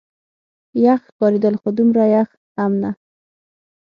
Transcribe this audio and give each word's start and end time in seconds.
یخ 0.85 1.01
ښکارېدل، 1.09 1.55
خو 1.61 1.67
دومره 1.77 2.03
یخ 2.15 2.29
هم 2.59 2.71
نه. 2.81 2.91